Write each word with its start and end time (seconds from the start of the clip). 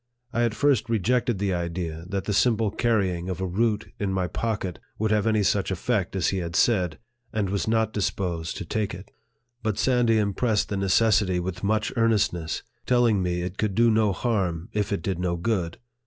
I 0.33 0.41
at 0.45 0.55
first 0.55 0.89
rejected 0.89 1.37
the 1.37 1.53
idea, 1.53 2.05
that 2.09 2.23
the 2.23 2.33
simple 2.33 2.71
carrying 2.71 3.29
of 3.29 3.39
a 3.39 3.45
root 3.45 3.93
in 3.99 4.11
my 4.11 4.25
pocket 4.27 4.79
would 4.97 5.11
have 5.11 5.27
any 5.27 5.43
such 5.43 5.69
effect 5.69 6.15
as 6.15 6.29
he 6.29 6.39
had 6.39 6.55
said, 6.55 6.97
and 7.31 7.51
was 7.51 7.67
not 7.67 7.93
disposed 7.93 8.57
to 8.57 8.65
take 8.65 8.95
it; 8.95 9.11
but 9.61 9.77
Sandy 9.77 10.17
impressed 10.17 10.69
the 10.69 10.75
necessity 10.77 11.39
with 11.39 11.63
much 11.63 11.93
earnest 11.95 12.33
ness, 12.33 12.63
telling 12.87 13.21
me 13.21 13.43
it 13.43 13.59
could 13.59 13.75
do 13.75 13.91
no 13.91 14.11
harm, 14.11 14.69
if 14.73 14.91
it 14.91 15.03
did 15.03 15.19
no 15.19 15.35
good. 15.37 15.77